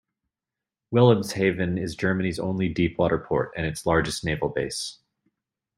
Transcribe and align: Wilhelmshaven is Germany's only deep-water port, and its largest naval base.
Wilhelmshaven 0.91 1.79
is 1.79 1.95
Germany's 1.95 2.39
only 2.39 2.67
deep-water 2.69 3.19
port, 3.19 3.51
and 3.55 3.67
its 3.67 3.85
largest 3.85 4.25
naval 4.25 4.49
base. 4.49 4.97